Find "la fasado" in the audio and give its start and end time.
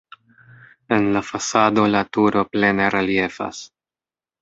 1.17-1.85